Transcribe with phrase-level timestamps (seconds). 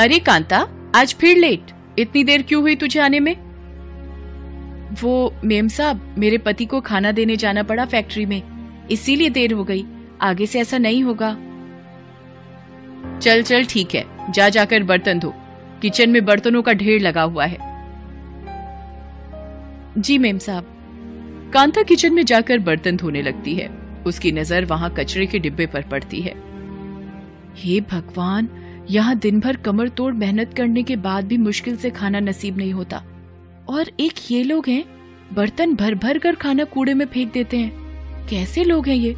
[0.00, 1.60] अरे कांता, आज फिर लेट
[1.98, 3.36] इतनी देर क्यों हुई तुझे आने में?
[5.02, 8.42] वो मेम साहब, मेरे पति को खाना देने जाना पड़ा फैक्ट्री में.
[8.90, 9.84] इसीलिए देर हो गई.
[10.20, 11.32] आगे से ऐसा नहीं होगा.
[13.18, 14.32] चल चल, ठीक है.
[14.32, 15.34] जा, जाकर बर्तन धो.
[15.82, 17.58] किचन में बर्तनों का ढेर लगा हुआ है.
[19.98, 20.66] जी मेम साहब.
[21.54, 23.70] कांता किचन में जाकर बर्तन धोने लगती है.
[24.06, 26.34] उसकी नज़र वहाँ कचरे के डिब्बे पर पड़ती है.
[27.56, 28.48] हे भगवान
[28.90, 32.72] यहाँ दिन भर कमर तोड़ मेहनत करने के बाद भी मुश्किल से खाना नसीब नहीं
[32.72, 33.02] होता।
[33.68, 34.84] और एक ये लोग हैं,
[35.34, 39.14] बर्तन भर भर कर खाना कूड़े में फेंक देते हैं। कैसे लोग हैं ये?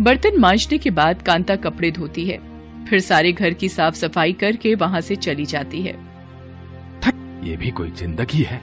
[0.00, 2.38] बर्तन मांजने के बाद कांता कपड़े धोती है,
[2.86, 5.98] फिर सारे घर की साफ़ सफ़ाई करके वहाँ से चली जाती है।
[7.44, 8.60] ये भी कोई ज़िंदगी है।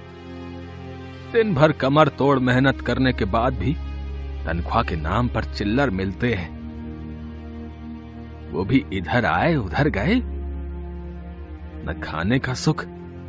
[1.34, 3.74] दिन भर कमर तोड़ मेहनत करने के बाद भी
[4.46, 6.63] तनख्वाह के नाम पर चिल्लर मिलते हैं।
[8.54, 10.16] वो भी इधर आए उधर गए।
[11.86, 12.84] न खाने का सुख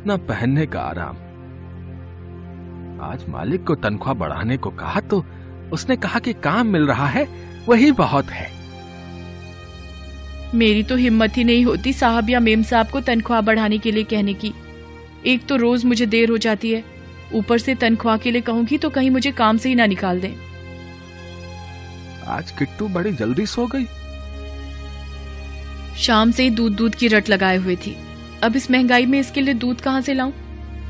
[0.07, 1.15] न पहनने का आराम।
[3.03, 5.23] आज मालिक को तनख्वाह बढ़ाने को कहा तो
[5.73, 7.27] उसने कहा कि काम मिल रहा है
[7.67, 8.49] वही बहुत है।
[10.55, 14.03] मेरी तो हिम्मत ही नहीं होती साहब या मेम साहब को तनख्वाह बढ़ाने के लिए
[14.03, 14.53] कहने की।
[15.25, 16.83] एक तो रोज मुझे देर हो जाती है।
[17.33, 20.33] ऊपर से तनख्वाह के लिए कहूँगी तो कहीं मुझे काम से ही ना निकाल दें।
[22.27, 23.85] आज किट्टू बड़ी जल्दी सो गई।
[25.97, 27.95] शाम से ही दूध दूध की रट लगाए हुए थी।
[28.43, 30.31] अब इस महँगाई में इसके लिए दूध कहाँ से लाऊं?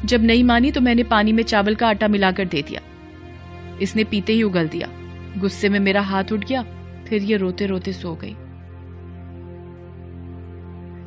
[0.05, 2.81] जब नहीं मानी तो मैंने पानी में चावल का आटा मिलाकर दे दिया।
[3.81, 4.89] इसने पीते ही उगल दिया।
[5.37, 6.63] गुस्से में मेरा हाथ उठ गया,
[7.07, 8.35] फिर ये रोते रोते सो गई।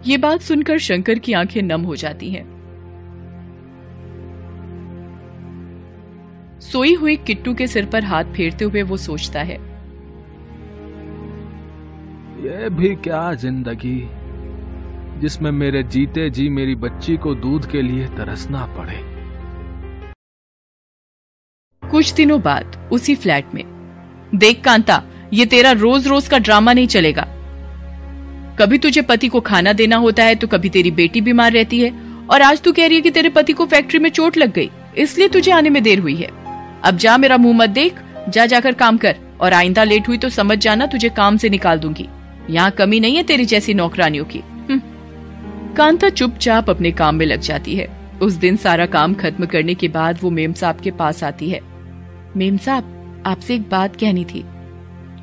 [0.07, 2.45] ये बात सुनकर शंकर की आँखें नम हो जाती हैं।
[6.61, 9.68] सोई हुई किट्टू के सिर पर हाथ फेरते हुए वो सोचता है
[12.59, 14.01] भी क्या ज़िंदगी,
[15.21, 18.97] जिसमें मेरे जीते जी मेरी बच्ची को दूध के लिए तरसना पड़े।
[21.83, 23.65] कुछ दिनों बाद उसी फ्लैट में।
[24.35, 27.27] देख कांता, ये तेरा रोज रोज का ड्रामा नहीं चलेगा।
[28.59, 31.93] कभी तुझे पति को खाना देना होता है तो कभी तेरी बेटी बीमार रहती है,
[32.31, 34.71] और आज तू कह रही है कि तेरे पति को फैक्ट्री में चोट लग गई,
[34.97, 36.31] इसलिए तुझे आने में देर हुई है।
[36.83, 40.29] अब जा मेरा मुँह मत देख, जा जाकर काम कर, और आइंदा लेट हुई तो
[40.31, 42.09] समझ जाना तुझे काम से निकाल दूँगी।
[42.51, 44.81] यहाँ कमी नहीं है तेरी जैसी नौकरानियों की। हम्म।
[45.75, 49.89] कांता चुपचाप अपने काम में लग जाती है। उस दिन सारा काम खत्म करने के
[49.89, 51.61] बाद वो मेम साहब के पास आती है।
[52.37, 54.45] मेम साहब, आपसे एक बात कहनी थी।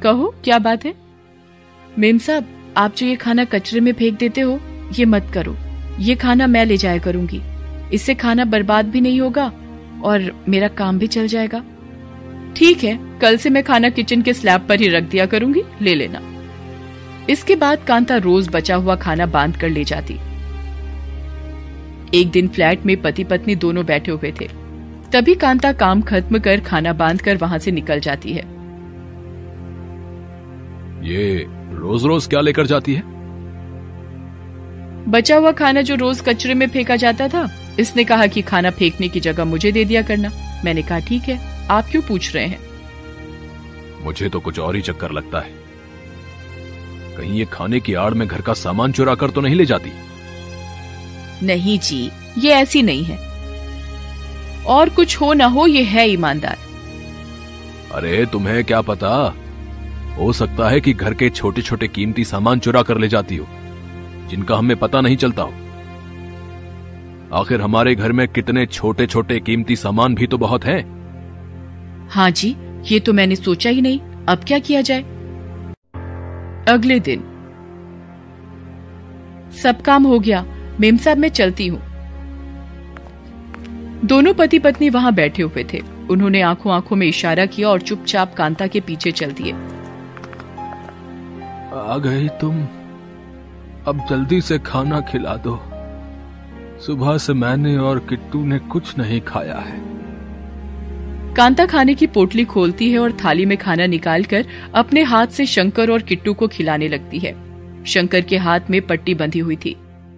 [0.03, 0.94] कहो, क्या बात है?
[2.00, 4.59] मेम साहब, आप जो ये खाना कचरे में फेंक देते हो,
[5.00, 5.58] ये मत करो।
[6.00, 7.41] ये खाना मैं ले जाया करूँगी।
[7.94, 9.53] इससे खाना बर्बाद भी नहीं होगा
[10.03, 11.64] और मेरा काम भी चल जाएगा।
[12.56, 15.96] ठीक है, कल से मैं खाना किचन के स्लैब पर ही रख दिया करूँगी। ले
[15.96, 16.34] लेना।
[17.30, 20.13] इसके बाद कांता रोज बचा हुआ खाना बाँध कर ले जाती।
[22.13, 24.47] एक दिन फ्लैट में पति पत्नी दोनों बैठे हुए थे।
[25.13, 28.44] तभी कांता काम खत्म कर खाना बाँध कर वहाँ से निकल जाती है।
[31.06, 33.02] ये रोज रोज क्या लेकर जाती है?
[35.09, 37.47] बचा हुआ खाना जो रोज कचरे में फेंका जाता था
[37.80, 40.31] इसने कहा कि खाना फेंकने की जगह मुझे दे दिया करना।
[40.66, 42.59] मैंने कहा ठीक है आप क्यों पूछ रहे हैं?
[44.03, 45.65] मुझे तो कुछ और ही चक्कर लगता है।
[47.18, 49.92] कहीं ये खाने की आड़ में घर का सामान चुरा कर तो नहीं ले जाती?
[51.44, 53.18] नहीं जी ये ऐसी नहीं है।
[54.66, 56.58] और कुछ हो ना हो ये है ईमानदार।
[57.94, 59.36] अरे तुम्हें क्या पता?
[60.18, 63.47] हो सकता है कि घर के छोटे छोटे कीमती सामान चुरा कर ले जाती हो
[64.30, 65.53] जिनका हमें पता नहीं चलता हो।
[67.34, 70.84] आखिर हमारे घर में कितने छोटे छोटे कीमती सामान भी तो बहुत हैं।
[72.12, 72.56] हाँ जी
[72.86, 74.00] ये तो मैंने सोचा ही नहीं।
[74.30, 75.03] अब क्या किया जाए?
[76.68, 77.20] अगले दिन।
[79.64, 80.46] सब काम हो गया।
[80.80, 81.81] मेम साहब, मैं चलती हूँ।
[84.06, 88.34] दोनों पति पत्नी वहाँ बैठे हुए थे। उन्होंने आँखों आँखों में इशारा किया और चुपचाप
[88.34, 89.52] कांता के पीछे चल दिए।
[91.74, 92.68] आ गई तुम।
[93.88, 95.64] अब जल्दी से खाना खिला दो।
[96.85, 99.95] सुबह से मैंने और किट्टू ने कुछ नहीं खाया है।
[101.35, 104.46] कांता खाने की पोटली खोलती है और थाली में खाना निकालकर
[104.76, 107.35] अपने हाथ से शंकर और किट्टू को खिलाने लगती है।
[107.85, 109.76] शंकर के हाथ में पट्टी बंधी हुई थी।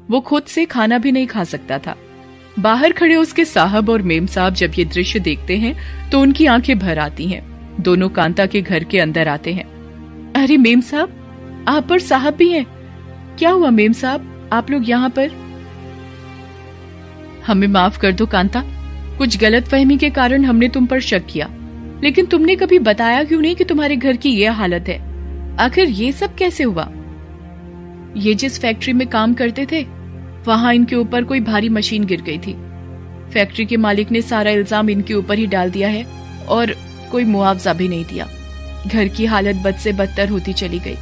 [0.09, 1.95] वो खुद से खाना भी नहीं खा सकता था।
[2.59, 6.79] बाहर खड़े उसके साहब और मेम साहब जब ये दृश्य देखते हैं तो उनकी आँखें
[6.79, 9.65] भर आती हैं। दोनों कांता के घर के अंदर आते हैं।
[10.33, 12.65] अरे मेम साहब, आप पर साहब भी हैं।
[13.39, 14.49] क्या हुआ मेम साहब?
[14.53, 15.31] आप लोग यहाँ पर?
[17.47, 18.63] हमें माफ़ कर दो कांता।
[19.17, 21.49] कुछ गलत फहमी के कारण हमने तुम पर शक किया।
[22.03, 24.99] लेकिन तुमने कभी बताया क्यों नहीं कि तुम्हारे घर की यह हालत है?
[25.59, 26.89] आखिर ये सब कैसे हुआ?
[28.17, 29.83] ये जिस फैक्ट्री में काम करते थे,
[30.47, 32.53] वहाँ इनके ऊपर कोई भारी मशीन गिर गई थी।
[33.33, 36.05] फैक्ट्री के मालिक ने सारा इल्ज़ाम इनके ऊपर ही डाल दिया है
[36.49, 36.75] और
[37.11, 38.27] कोई मुआवजा भी नहीं दिया।
[38.87, 40.95] घर की हालत बद से बदतर होती चली गई।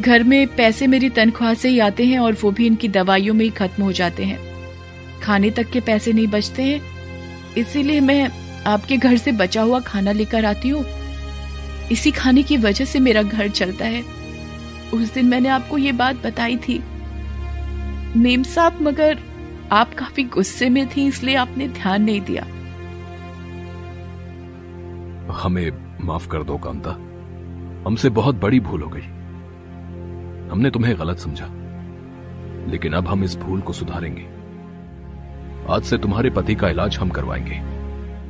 [0.00, 3.44] घर में पैसे मेरी तनख्वाह से ही आते हैं और वो भी इनकी दवाइयों में
[3.44, 4.38] ही खत्म हो जाते हैं।
[5.22, 6.93] खाने तक के पैसे नहीं बचते हैं
[7.58, 8.30] इसीलिए मैं
[8.66, 10.84] आपके घर से बचा हुआ खाना लेकर आती हूँ।
[11.92, 14.02] इसी खाने की वजह से मेरा घर चलता है।
[14.94, 16.82] उस दिन मैंने आपको ये बात बताई थी।
[18.16, 19.18] मेम साहब, मगर
[19.72, 22.42] आप काफ़ी गुस्से में थी, इसलिए आपने ध्यान नहीं दिया।
[25.34, 25.70] हमें
[26.04, 26.90] माफ़ कर दो कांता।
[27.86, 29.00] हमसे बहुत बड़ी भूल हो गई।
[30.50, 31.46] हमने तुम्हें गलत समझा।
[32.68, 34.43] लेकिन अब हम इस भूल को सुधारेंगे।
[35.70, 37.58] आज से तुम्हारे पति का इलाज हम करवाएँगे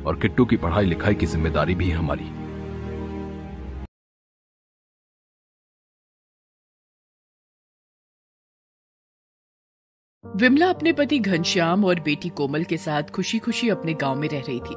[0.03, 2.23] और किट्टू की पढ़ाई लिखाई की ज़िम्मेदारी भी हमारी।
[10.23, 14.39] विमला अपने पति घनश्याम और बेटी कोमल के साथ खुशी खुशी अपने गाँव में रह
[14.39, 14.75] रही थी।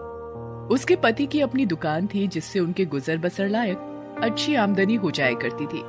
[0.74, 5.34] उसके पति की अपनी दुकान थी, जिससे उनके गुजर बसर लायक अच्छी आमदनी हो जाया
[5.34, 5.82] करती थी।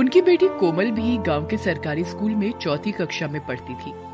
[0.00, 4.07] उनकी बेटी कोमल भी गाँव के सरकारी स्कूल में चौथी कक्षा में पढ़ती थी।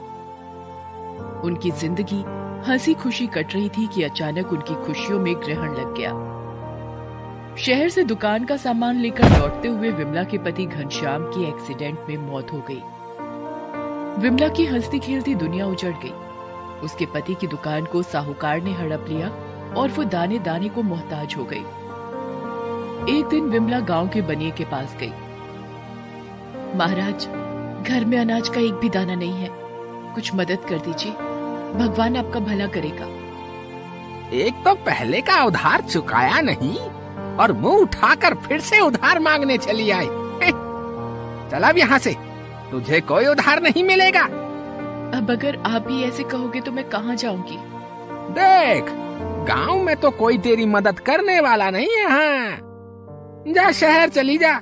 [1.44, 2.22] उनकी ज़िंदगी
[2.68, 6.10] हँसी खुशी कट रही थी कि अचानक उनकी खुशियों में ग्रहण लग गया।
[7.56, 12.16] शहर से दुकान का सामान लेकर लौटते हुए विमला के पति घनश्याम की एक्सीडेंट में
[12.18, 12.80] मौत हो गई।
[14.22, 16.12] विमला की हंसती खेलती दुनिया उजड़ गई।
[16.84, 19.28] उसके पति की दुकान को साहूकार ने हड़प लिया
[19.76, 21.64] और वो दाने दाने को मोहताज हो गई।
[23.18, 25.12] एक दिन विमला गाँव के बनिए के पास गई।
[26.78, 27.26] महाराज,
[27.88, 29.48] घर में अनाज का एक भी दाना नहीं है।
[30.14, 31.12] कुछ मदद कर दीजिए।
[31.76, 33.06] भगवान आपका भला करेगा।
[34.36, 36.78] एक तो पहले का उधार चुकाया नहीं
[37.36, 40.06] और मुँह उठाकर फिर से उधार मांगने चली आई।
[41.50, 42.16] चल अब यहाँ से।
[42.70, 44.22] तुझे कोई उधार नहीं मिलेगा।
[45.18, 47.58] अब अगर आप ही ऐसे कहोगे तो मैं कहाँ जाऊँगी?
[48.38, 48.84] देख
[49.48, 52.58] गाँव में तो कोई तेरी मदद करने वाला नहीं है हाँ।
[53.48, 54.60] जा शहर चली जा।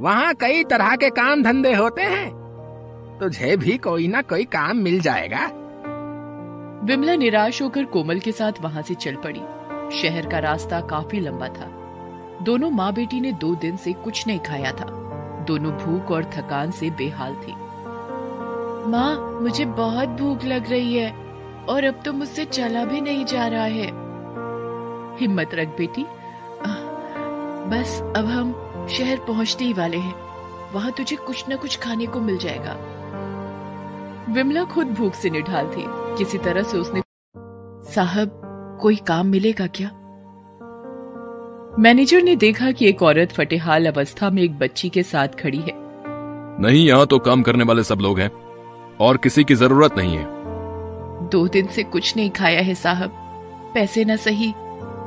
[0.00, 2.28] वहाँ कई तरह के काम धंधे होते हैं।
[3.20, 5.46] तुझे भी कोई ना कोई काम मिल जाएगा।
[6.84, 9.40] विमला निराश होकर कोमल के साथ वहाँ से चल पड़ी।
[9.96, 11.66] शहर का रास्ता काफ़ी लंबा था।
[12.42, 14.86] दोनों माँ बेटी ने दो दिन से कुछ नहीं खाया था।
[15.46, 17.52] दोनों भूख और थकान से बेहाल थी।
[18.90, 21.12] माँ, मुझे बहुत भूख लग रही है
[21.68, 23.86] और अब तो मुझसे चला भी नहीं जा रहा है।
[25.20, 26.06] हिम्मत रख बेटी।
[27.70, 28.52] बस अब हम
[28.90, 30.14] शहर पहुँचने ही वाले हैं।
[30.72, 32.76] वहाँ तुझे कुछ न कुछ खाने को मिल जाएगा।
[34.32, 37.02] विमला खुद भूख से निढाल थी। किसी तरह से उसने
[37.94, 38.40] साहब
[38.82, 39.88] कोई काम मिलेगा क्या?
[41.78, 45.72] मैनेजर ने देखा कि एक औरत फटेहाल अवस्था में एक बच्ची के साथ खड़ी है।
[46.62, 48.30] नहीं यहाँ तो काम करने वाले सब लोग हैं
[49.00, 50.24] और किसी की ज़रूरत नहीं है।
[51.28, 53.10] दो दिन से कुछ नहीं खाया है साहब।
[53.74, 54.52] पैसे न सही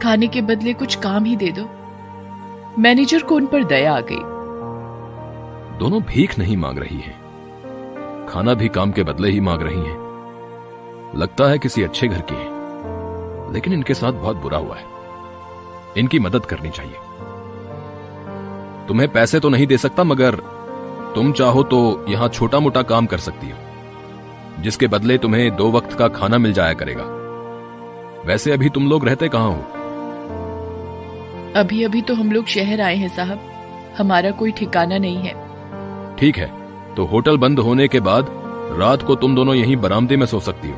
[0.04, 1.63] खाने के बदले कुछ काम ही दे दो।
[2.81, 4.19] मैनेजर को उन पर दया आ गई।
[5.80, 7.16] दोनों भीख नहीं मांग रही हैं।
[8.30, 10.05] खाना भी काम के बदले ही मांग रही हैं।
[11.18, 14.86] लगता है किसी अच्छे घर की है। लेकिन इनके साथ बहुत बुरा हुआ है।
[15.98, 16.98] इनकी मदद करनी चाहिए।
[18.88, 20.36] तुम्हें पैसे तो नहीं दे सकता मगर
[21.16, 25.94] तुम चाहो तो यहाँ छोटा मोटा काम कर सकती हो जिसके बदले तुम्हें दो वक्त
[25.94, 27.04] का खाना मिल जाया करेगा।
[28.25, 29.63] वैसे अभी तुम लोग रहते कहाँ हो?
[31.56, 33.39] अभी अभी तो हम लोग शहर आए हैं साहब।
[33.98, 36.51] हमारा कोई ठिकाना नहीं है। ठीक है
[36.96, 38.30] तो होटल बंद होने के बाद
[38.80, 40.78] रात को तुम दोनों यहीं बरामदे में सो सकती हो।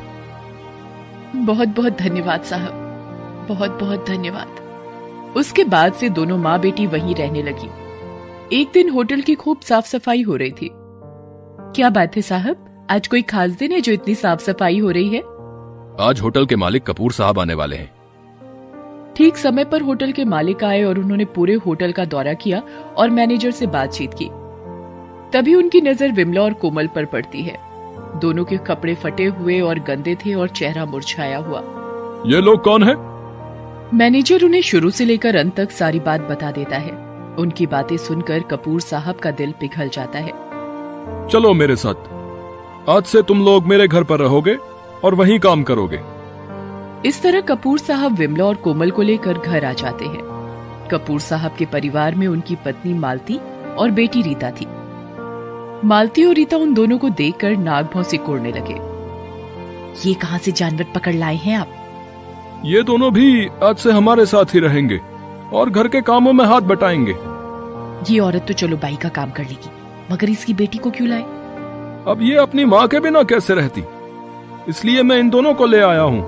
[1.36, 7.42] बहुत बहुत धन्यवाद साहब। बहुत बहुत धन्यवाद। उसके बाद से दोनों माँ बेटी वहीं रहने
[7.42, 7.68] लगी।
[8.60, 12.86] एक दिन होटल की खूब साफ़ सफ़ाई हो रही थी। क्या बात है साहब?
[12.90, 15.20] आज कोई खास दिन है जो इतनी साफ़ सफ़ाई हो रही है?
[16.00, 17.92] आज होटल के मालिक कपूर साहब आने वाले हैं।
[19.16, 22.62] ठीक समय पर होटल के मालिक आए और उन्होंने पूरे होटल का दौरा किया
[22.96, 24.28] और मैनेजर से बातचीत की।
[25.32, 27.67] तभी उनकी नज़र विमला और कोमल पर पड़ती है।
[28.18, 31.60] दोनों के कपड़े फटे हुए और गंदे थे और चेहरा मुरझाया हुआ।
[32.26, 32.96] ये लोग कौन है?
[33.94, 36.90] मैनेजर उन्हें शुरू से लेकर अंत तक सारी बात बता देता है।
[37.38, 40.32] उनकी बातें सुनकर कपूर साहब का दिल पिघल जाता है।
[41.28, 41.94] चलो मेरे साथ।
[42.88, 44.56] आज से तुम लोग मेरे घर पर रहोगे
[45.04, 46.00] और वहीं काम करोगे।
[47.08, 51.52] इस तरह कपूर साहब विमला और कोमल को लेकर घर आ जाते हैं। कपूर साहब
[51.58, 53.40] के परिवार में उनकी पत्नी मालती
[53.78, 54.66] और बेटी रीता थी।
[55.84, 58.74] मालती और रीता उन दोनों को देखकर नाग भौं से कोड़ने लगे।
[60.08, 62.62] ये कहाँ से जानवर पकड़ लाए हैं आप?
[62.64, 64.98] ये दोनों भी आज से हमारे साथ ही रहेंगे
[65.52, 67.12] और घर के कामों में हाथ बटाएँगे।
[68.12, 69.70] ये औरत तो चलो बाई का काम कर लेगी
[70.12, 71.22] मगर इसकी बेटी को क्यों लाए?
[72.08, 73.84] अब ये अपनी माँ के बिना कैसे रहती?
[74.68, 76.20] इसलिए मैं इन दोनों को ले आया हूँ।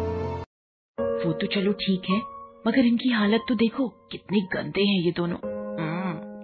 [0.98, 2.18] वो तो चलो ठीक है
[2.66, 5.36] मगर इनकी हालत तो देखो कितने गंदे हैं ये दोनों।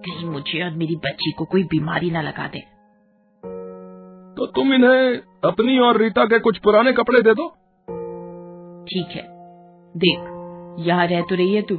[0.07, 2.76] कहीं मुझे और मेरी बच्ची को कोई बीमारी ना लगा दे।
[4.37, 7.49] तो तुम इन्हें अपनी और रीता के कुछ पुराने कपड़े दे दो।
[8.85, 9.23] ठीक है।
[9.95, 10.19] देख
[10.87, 11.75] यहाँ रह तो रही है तू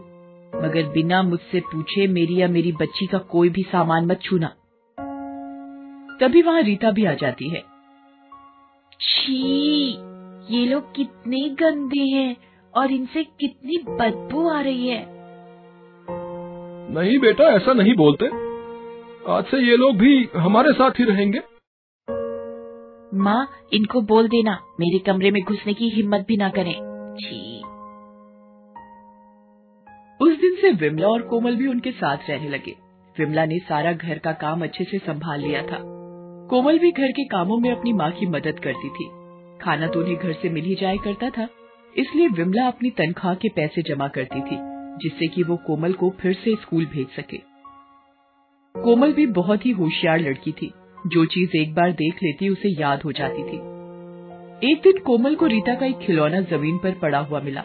[0.55, 4.47] मगर बिना मुझसे पूछे मेरी या मेरी बच्ची का कोई भी सामान मत छूना।
[6.19, 7.61] तभी वहाँ रीता भी आ जाती है।
[8.99, 9.37] छी
[10.49, 12.35] ये लोग कितने गंदे हैं
[12.73, 15.05] और इनसे कितनी बदबू आ रही है।
[16.93, 18.25] नहीं बेटा ऐसा नहीं बोलते।
[19.31, 21.41] आज से ये लोग भी हमारे साथ ही रहेंगे।
[23.13, 26.73] माँ, इनको बोल देना। मेरे कमरे में घुसने की हिम्मत भी ना करें।
[27.19, 27.57] छी।
[30.21, 32.75] उस दिन से विमला और कोमल भी उनके साथ रहने लगे।
[33.19, 35.77] विमला ने सारा घर का काम अच्छे से संभाल लिया था।
[36.49, 39.09] कोमल भी घर के कामों में अपनी माँ की मदद करती थी।
[39.57, 41.47] खाना तो उन्हें घर से मिल ही जाया करता था।
[41.97, 44.57] इसलिए विमला अपनी तनख्वाह के पैसे जमा करती थी,
[44.97, 47.37] जिससे कि वो कोमल को फिर से स्कूल भेज सके।
[48.81, 50.73] कोमल भी बहुत ही होशियार लड़की थी।
[51.07, 53.77] जो चीज़ एक बार देख लेती, उसे याद हो जाती थी।
[54.71, 57.61] एक दिन कोमल को रीता का एक खिलौना ज़मीन पर पड़ा हुआ मिला।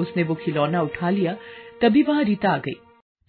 [0.00, 1.36] उसने वो खिलौना उठा लिया,
[1.82, 2.80] तभी वहाँ रीता आ गई।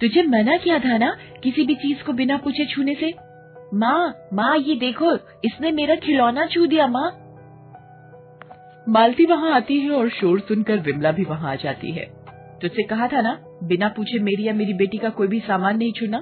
[0.01, 3.13] तुझे मना किया था ना, किसी भी चीज़ को बिना पूछे छूने से?
[3.73, 7.17] माँ माँ, ये देखो, इसने मेरा खिलौना छू दिया, माँ।
[8.89, 12.13] मालती वहाँ आती है और शोर सुनकर विमला भी वहाँ आ जाती है।
[12.61, 15.91] तुझसे कहा था ना, बिना पूछे मेरी या मेरी बेटी का कोई भी सामान नहीं
[15.91, 16.19] छूना?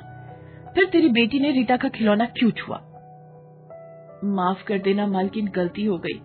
[0.76, 2.86] फिर तेरी बेटी ने रीता का खिलौना क्यों छुआ?
[4.24, 6.22] माफ़ कर देना, मालकिन, गलती हो गई।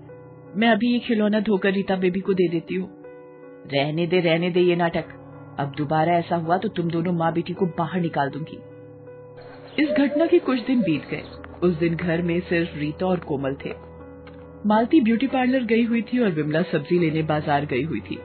[0.56, 2.88] मैं अभी ये खिलौना धोकर रीता बेबी को दे देती हूँ।
[3.74, 5.04] रहने दे रहने दे ये नाटक।
[5.58, 8.58] अब दोबारा ऐसा हुआ तो तुम दोनों माँ बेटी को बाहर निकाल दूँगी।
[9.82, 11.22] इस घटना के कुछ दिन बीत गए।
[11.62, 13.72] उस दिन घर में सिर्फ़ रीता और कोमल थे।
[14.66, 18.18] मालती ब्यूटी पार्लर गई हुई थी और विमला सब्ज़ी लेने बाज़ार गई हुई थी।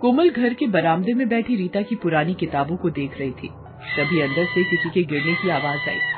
[0.00, 3.48] कोमल घर के बरामदे में बैठी रीता की पुरानी किताबों को देख रही थी।
[3.96, 6.15] तभी अंदर से किसी के गिरने की आवाज़ आई।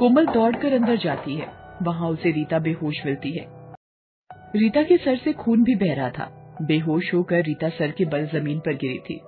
[0.00, 1.46] कोमल दौड़कर अंदर जाती है।
[1.82, 3.46] वहाँ उसे रीता बेहोश मिलती है।
[4.56, 8.26] रीता के सर से खून भी बह रहा था। बेहोश होकर रीता सर के बल
[8.26, 9.20] ज़मीन पर गिरी थी।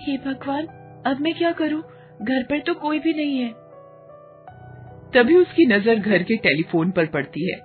[0.00, 0.66] हे भगवान,
[1.06, 1.82] अब मैं क्या करूँ?
[2.22, 3.48] घर पर तो कोई भी नहीं है।
[5.14, 7.58] तभी उसकी नज़र घर के टेलीफोन पर पड़ती है।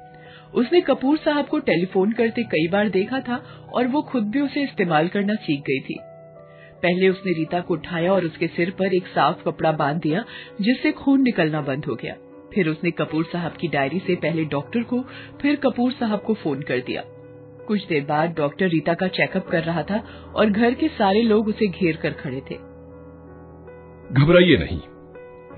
[0.54, 3.44] उसने कपूर साहब को टेलीफोन करते कई बार देखा था
[3.74, 6.00] और वो खुद भी उसे इस्तेमाल करना सीख गई थी।
[6.84, 10.26] पहले उसने रीता को उठाया और उसके सिर पर एक साफ़ कपड़ा बाँध दिया,
[10.62, 12.16] जिससे खून निकलना बंद हो गया।
[12.54, 15.06] फिर उसने कपूर साहब की डायरी से पहले डॉक्टर को,
[15.42, 17.04] फिर कपूर साहब को फ़ोन कर दिया।
[17.68, 20.04] कुछ देर बाद डॉक्टर रीता का चेकअप कर रहा था
[20.36, 22.56] और घर के सारे लोग उसे घेर कर खड़े थे।
[24.12, 24.82] घबराइए नहीं।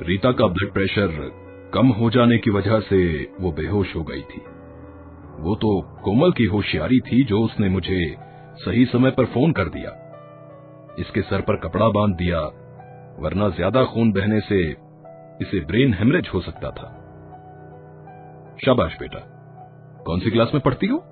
[0.01, 1.31] रीता का ब्लड प्रेशर
[1.73, 4.41] कम हो जाने की वजह से वो बेहोश हो गई थी।
[5.39, 8.15] वो तो कोमल की होशियारी थी जो उसने मुझे
[8.55, 9.99] सही समय पर फ़ोन कर दिया।
[10.99, 12.39] इसके सर पर कपड़ा बाँध दिया
[13.19, 14.71] वरना ज़्यादा खून बहने से
[15.41, 16.89] इसे ब्रेन हेमरेज हो सकता था।
[18.65, 19.19] शाबाश बेटा।
[20.05, 21.03] कौन सी क्लास में पढ़ती हो?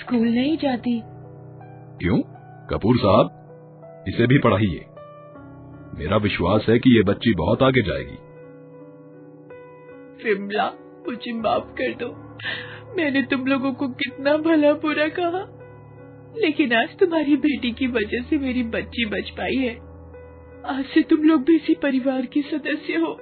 [0.00, 1.00] स्कूल नहीं जाती।
[2.00, 2.18] क्यों?
[2.70, 4.84] कपूर साहब इसे भी पढ़ाइए।
[5.98, 8.18] मेरा विश्वास है कि ये बच्ची बहुत आगे जाएगी।
[10.24, 10.66] विमला
[11.08, 12.08] मुझे माफ़ कर दो।
[12.96, 15.55] मैंने तुम लोगों को कितना भला बुरा कहा।
[16.36, 19.74] लेकिन आज तुम्हारी बेटी की वजह से मेरी बच्ची बच पाई है।
[20.70, 23.12] आज से तुम लोग भी इसी परिवार के सदस्य हो।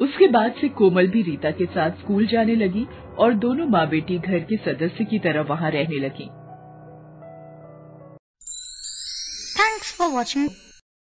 [0.00, 2.86] उसके बाद से कोमल भी रीता के साथ स्कूल जाने लगी
[3.18, 6.26] और दोनों माँ बेटी घर के सदस्य की तरह वहाँ रहने लगी।
[9.56, 10.48] Thanks for watching